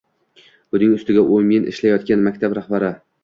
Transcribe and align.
Buning 0.75 0.95
ustiga 0.95 1.25
u 1.35 1.37
men 1.51 1.69
ishlayotgan 1.73 2.25
maktab 2.29 2.57
rahbari. 2.61 2.93